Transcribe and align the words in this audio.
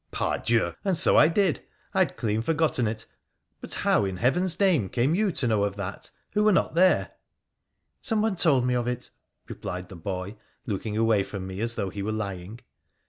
'Par 0.11 0.39
Dieu! 0.39 0.73
and 0.83 0.97
so 0.97 1.15
I 1.15 1.27
did. 1.27 1.63
I 1.93 1.99
had 1.99 2.17
clean 2.17 2.41
forgotten 2.41 2.87
it! 2.87 3.05
But 3.59 3.71
how, 3.75 4.03
in 4.03 4.17
Heaven's 4.17 4.59
name, 4.59 4.89
came 4.89 5.13
you 5.13 5.31
to 5.33 5.47
know 5.47 5.63
of 5.63 5.75
that, 5.75 6.09
who 6.31 6.43
were 6.43 6.51
not 6.51 6.73
there?'' 6.73 7.11
Some 8.01 8.23
one 8.23 8.35
told 8.35 8.65
me 8.65 8.73
of 8.73 8.87
it,' 8.87 9.11
replied 9.47 9.89
the 9.89 9.95
boy, 9.95 10.37
looking 10.65 10.97
away 10.97 11.21
from 11.21 11.45
me, 11.45 11.61
as 11.61 11.75
though 11.75 11.91
he 11.91 12.01
were 12.01 12.11
lying. 12.11 12.61